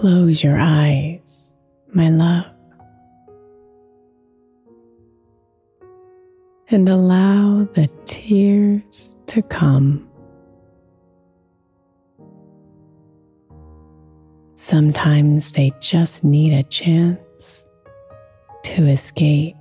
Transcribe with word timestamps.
Close 0.00 0.44
your 0.44 0.56
eyes, 0.56 1.56
my 1.92 2.08
love, 2.08 2.46
and 6.70 6.88
allow 6.88 7.66
the 7.74 7.90
tears 8.04 9.16
to 9.26 9.42
come. 9.42 10.08
Sometimes 14.54 15.54
they 15.54 15.72
just 15.80 16.22
need 16.22 16.52
a 16.52 16.62
chance 16.62 17.66
to 18.62 18.86
escape. 18.86 19.56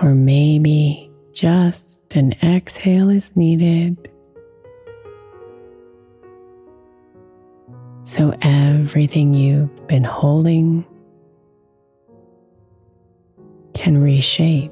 Or 0.00 0.16
maybe 0.16 1.11
just 1.42 2.00
an 2.14 2.32
exhale 2.40 3.10
is 3.10 3.34
needed. 3.34 4.08
So 8.04 8.32
everything 8.42 9.34
you've 9.34 9.88
been 9.88 10.04
holding 10.04 10.86
can 13.74 14.00
reshape. 14.00 14.70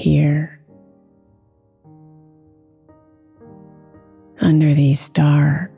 Here 0.00 0.58
under 4.40 4.72
these 4.72 5.10
dark, 5.10 5.70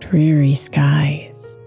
dreary 0.00 0.56
skies. 0.56 1.58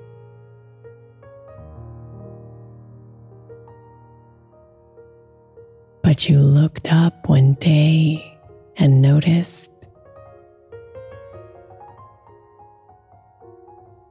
But 6.04 6.28
you 6.28 6.40
looked 6.40 6.92
up 6.92 7.30
one 7.30 7.54
day 7.54 8.38
and 8.76 9.02
noticed 9.02 9.72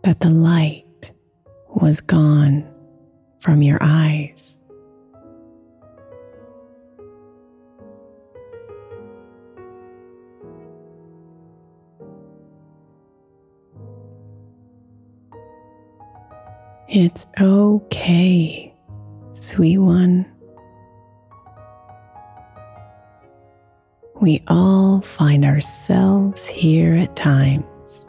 that 0.05 0.21
the 0.21 0.31
light 0.31 1.13
was 1.69 2.01
gone 2.01 2.67
from 3.41 3.61
your 3.61 3.79
eyes. 3.83 4.64
It's 16.89 17.27
okay, 17.41 18.75
sweet 19.33 19.79
one. 19.79 20.27
We 24.21 24.43
all 24.47 25.01
find 25.01 25.45
ourselves 25.45 26.47
here 26.49 26.95
at 26.95 27.17
times. 27.17 28.07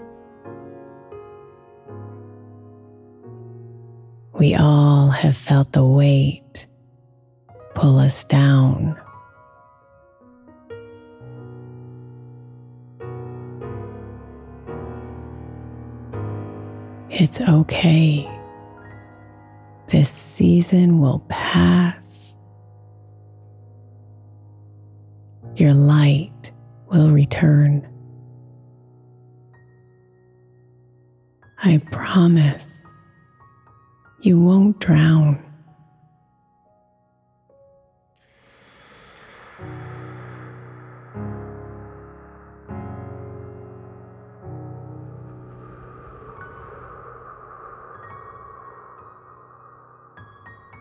We 4.34 4.56
all 4.56 5.09
have 5.09 5.38
felt 5.38 5.72
the 5.72 5.86
weight 5.86 6.68
pull 7.75 7.97
us 7.97 8.25
down. 8.25 9.00
It's 17.09 17.40
okay. 17.40 18.34
This 19.88 20.09
season 20.09 21.00
will 21.00 21.19
pass. 21.29 22.35
Your 25.56 25.73
light 25.73 26.51
will 26.88 27.12
return. 27.12 27.88
I 31.59 31.78
promise 31.91 32.85
you 34.22 34.40
won't 34.40 34.79
drown. 34.79 35.41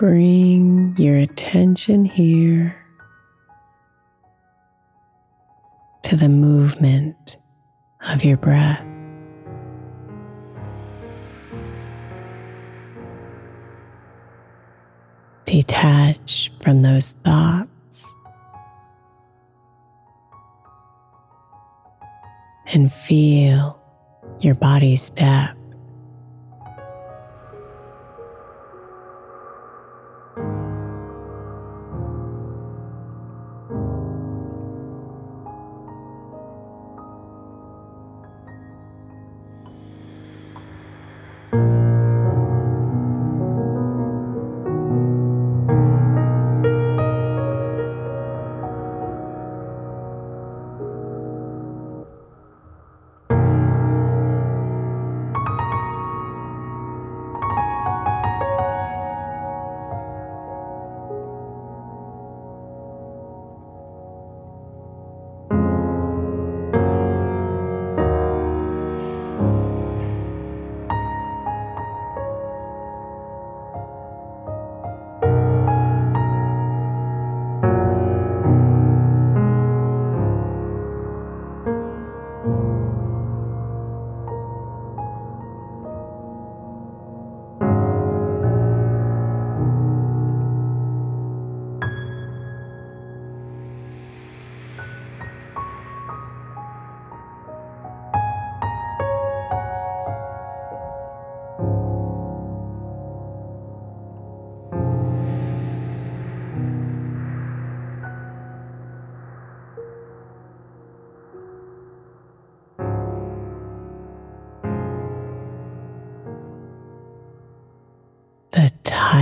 Bring 0.05 0.95
your 0.99 1.17
attention 1.17 2.05
here 2.05 2.77
to 6.03 6.15
the 6.15 6.29
movement 6.29 7.39
of 8.11 8.23
your 8.23 8.37
breath. 8.37 8.85
Detach 15.47 16.53
from 16.63 16.83
those 16.83 17.13
thoughts 17.25 18.15
and 22.75 22.93
feel 22.93 23.81
your 24.41 24.55
body's 24.55 25.01
step. 25.01 25.57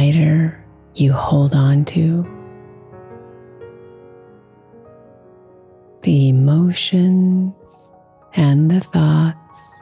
Tighter 0.02 0.64
you 0.94 1.12
hold 1.12 1.54
on 1.54 1.84
to, 1.84 2.26
the 6.02 6.28
emotions 6.28 7.92
and 8.34 8.68
the 8.68 8.80
thoughts 8.80 9.80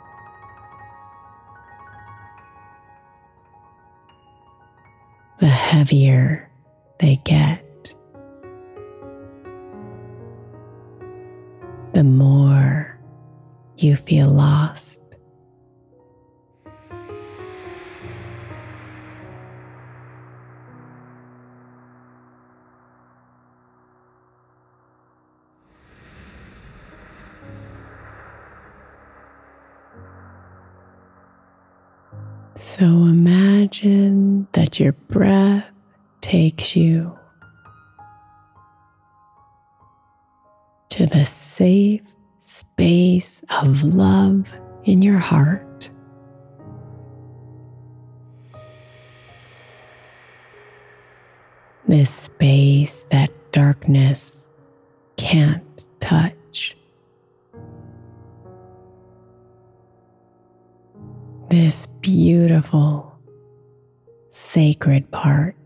the 5.38 5.46
heavier 5.46 6.50
they 6.98 7.16
get. 7.24 7.94
The 11.94 12.04
more 12.04 13.00
you 13.78 13.96
feel 13.96 14.28
lost. 14.28 15.00
Your 34.80 34.92
breath 34.92 35.70
takes 36.22 36.74
you 36.74 37.16
to 40.88 41.06
the 41.06 41.24
safe 41.24 42.16
space 42.38 43.44
of 43.62 43.84
love 43.84 44.52
in 44.84 45.02
your 45.02 45.18
heart. 45.18 45.90
This 51.86 52.10
space 52.10 53.02
that 53.10 53.30
darkness 53.52 54.50
can't 55.16 55.84
touch. 55.98 56.76
this 61.50 61.86
beautiful, 62.00 63.09
sacred 64.30 65.10
part. 65.10 65.56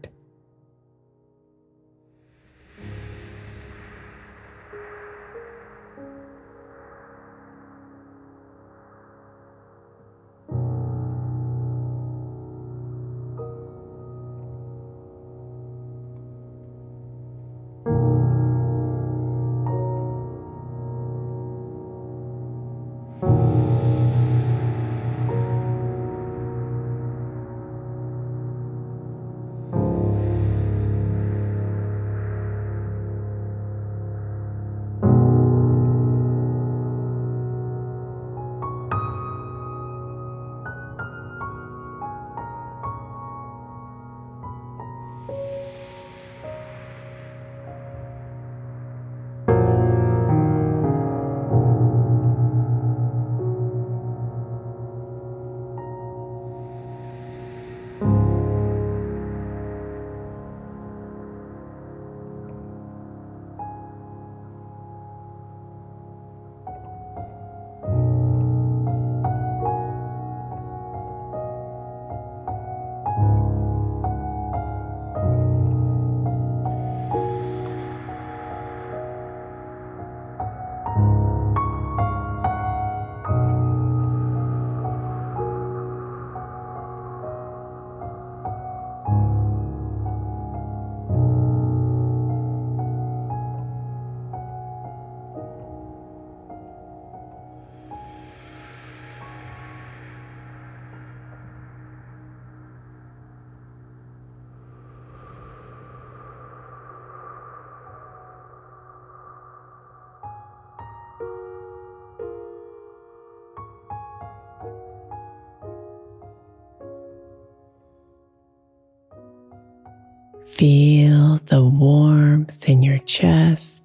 Feel 120.47 121.41
the 121.47 121.65
warmth 121.65 122.69
in 122.69 122.83
your 122.83 122.99
chest. 122.99 123.85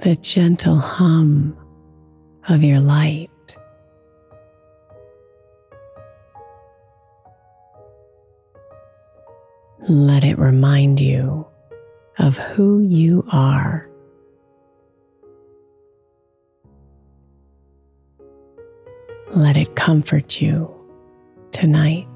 The 0.00 0.16
gentle 0.16 0.76
hum 0.76 1.56
of 2.48 2.62
your 2.62 2.80
light. 2.80 3.30
Let 9.88 10.24
it 10.24 10.38
remind 10.38 11.00
you 11.00 11.46
of 12.18 12.36
who 12.36 12.80
you 12.80 13.24
are. 13.32 13.88
Let 19.30 19.56
it 19.56 19.74
comfort 19.74 20.40
you 20.40 20.83
tonight. 21.54 22.08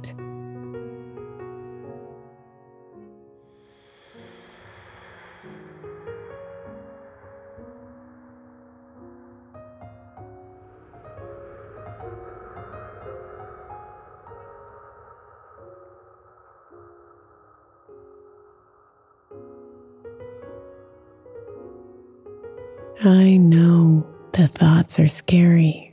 I 23.04 23.36
know 23.36 24.04
the 24.32 24.48
thoughts 24.48 24.98
are 24.98 25.06
scary. 25.06 25.87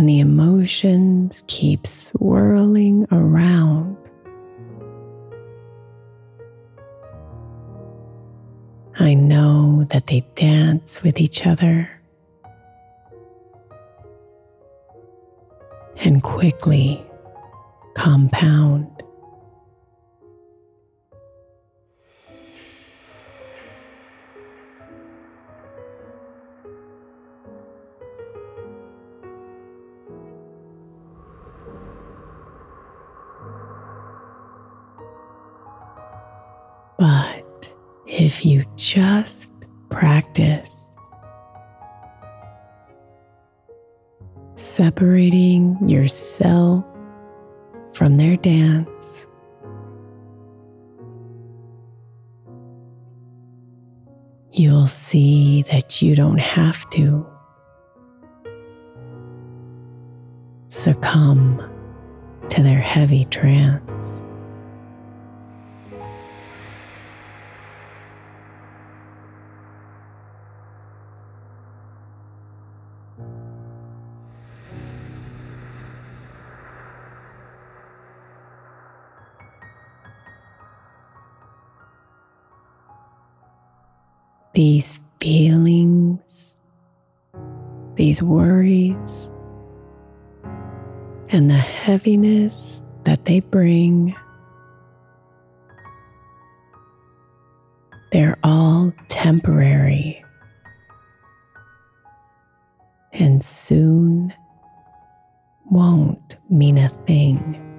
And 0.00 0.08
the 0.08 0.20
emotions 0.20 1.44
keep 1.46 1.86
swirling 1.86 3.06
around. 3.12 3.98
I 8.98 9.12
know 9.12 9.84
that 9.90 10.06
they 10.06 10.20
dance 10.36 11.02
with 11.02 11.20
each 11.20 11.46
other 11.46 11.90
and 15.98 16.22
quickly 16.22 17.04
compound. 17.92 18.99
If 38.40 38.46
you 38.46 38.64
just 38.74 39.52
practice, 39.90 40.92
separating 44.54 45.76
yourself 45.86 46.82
from 47.92 48.16
their 48.16 48.38
dance. 48.38 49.26
You'll 54.52 54.86
see 54.86 55.60
that 55.64 56.00
you 56.00 56.16
don't 56.16 56.40
have 56.40 56.88
to 56.90 57.26
succumb 60.68 61.62
to 62.48 62.62
their 62.62 62.80
heavy 62.80 63.26
trance. 63.26 64.24
These 84.60 85.00
feelings, 85.20 86.54
these 87.94 88.22
worries, 88.22 89.32
and 91.30 91.48
the 91.48 91.56
heaviness 91.56 92.84
that 93.04 93.24
they 93.24 93.40
bring. 93.40 94.14
They're 98.12 98.36
all 98.42 98.92
temporary 99.08 100.22
and 103.14 103.42
soon 103.42 104.30
won't 105.70 106.36
mean 106.50 106.76
a 106.76 106.90
thing. 106.90 107.69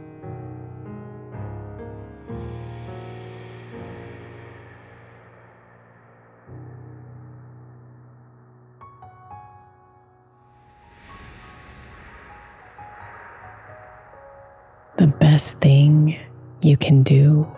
Best 15.31 15.61
thing 15.61 16.19
you 16.61 16.75
can 16.75 17.03
do. 17.03 17.49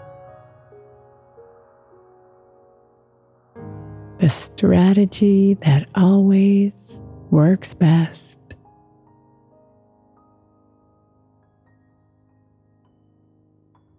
The 4.20 4.30
strategy 4.30 5.56
that 5.66 5.90
always 5.96 7.02
works 7.32 7.74
best. 7.74 8.38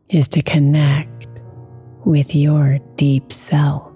Is 0.09 0.29
to 0.29 0.43
connect 0.43 1.43
with 2.05 2.33
your 2.33 2.79
deep 2.95 3.33
self. 3.33 3.93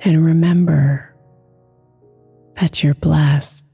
And 0.00 0.24
remember 0.24 1.14
that 2.58 2.82
you're 2.82 2.94
blessed 2.94 3.65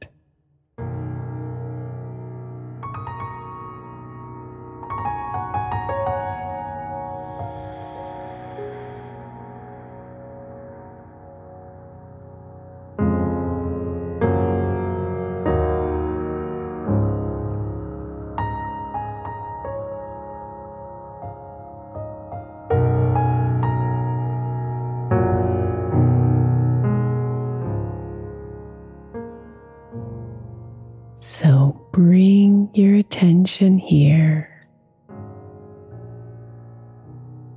bring 31.93 32.71
your 32.73 32.95
attention 32.95 33.79
here 33.79 34.67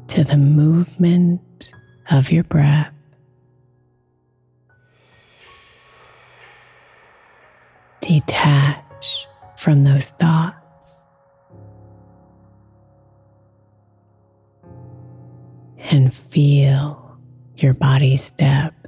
to 0.07 0.25
the 0.25 0.37
movement 0.37 1.71
of 2.11 2.31
your 2.31 2.43
breath. 2.43 2.91
Detach 8.01 9.27
from 9.57 9.85
those 9.85 10.11
thoughts 10.11 11.05
and 15.79 16.13
feel 16.13 17.17
your 17.55 17.73
body 17.73 18.17
step 18.17 18.84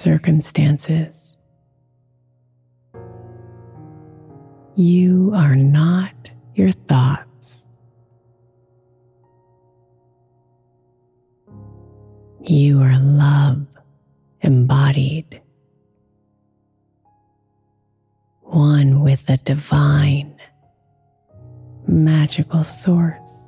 circumstances. 0.00 1.36
You 4.76 5.32
are 5.34 5.54
not 5.54 6.32
your 6.54 6.72
thoughts. 6.72 7.66
You 12.46 12.80
are 12.80 12.98
love 12.98 13.66
embodied, 14.40 15.42
one 18.40 19.02
with 19.02 19.26
the 19.26 19.36
divine, 19.36 20.34
magical 21.86 22.64
source. 22.64 23.39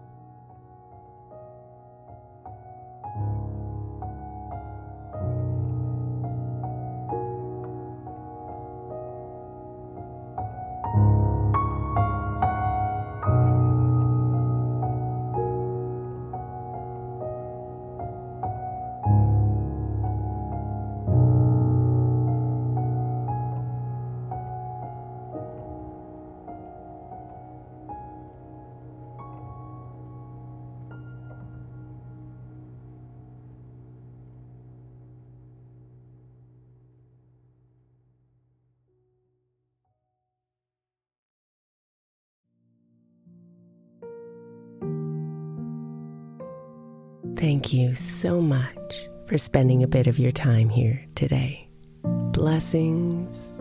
Thank 47.43 47.73
you 47.73 47.97
so 47.97 48.41
much 48.41 49.09
for 49.27 49.37
spending 49.37 49.83
a 49.83 49.89
bit 49.89 50.07
of 50.07 50.17
your 50.17 50.31
time 50.31 50.69
here 50.69 51.05
today. 51.17 51.69
Blessings 52.05 53.53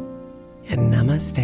and 0.70 0.94
namaste. 0.94 1.36